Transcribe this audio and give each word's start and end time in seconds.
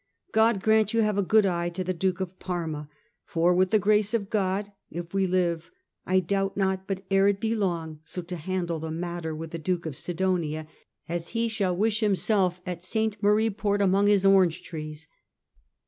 God 0.31 0.63
grant 0.63 0.95
you 0.95 1.01
have 1.03 1.19
a 1.19 1.21
good 1.21 1.45
eye 1.45 1.69
to 1.69 1.83
the 1.83 1.93
Duke 1.93 2.19
of 2.19 2.39
Parma, 2.39 2.89
for, 3.23 3.53
with 3.53 3.69
the 3.69 3.77
grace 3.77 4.15
of 4.15 4.31
God, 4.31 4.71
if 4.89 5.13
we 5.13 5.27
live 5.27 5.69
I 6.07 6.19
doubt 6.19 6.57
not 6.57 6.87
but 6.87 7.05
ere 7.11 7.27
it 7.27 7.39
be 7.39 7.55
long 7.55 7.99
so 8.03 8.23
to 8.23 8.35
handle 8.35 8.79
the 8.79 8.89
matter 8.89 9.35
with 9.35 9.51
the 9.51 9.59
Duke 9.59 9.85
of 9.85 9.95
Sidonia, 9.95 10.65
as 11.07 11.29
he 11.37 11.47
shall 11.47 11.77
wish 11.77 11.99
himself 11.99 12.61
at 12.65 12.83
Saint 12.83 13.21
Marie 13.21 13.51
Port 13.51 13.79
among 13.79 14.07
his 14.07 14.25
orange 14.25 14.63
trees. 14.63 15.07